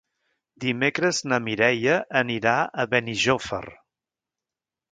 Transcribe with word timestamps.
Dimecres 0.63 1.19
na 1.31 1.39
Mireia 1.49 1.99
anirà 2.23 2.55
a 2.85 2.89
Benijòfar. 2.95 3.63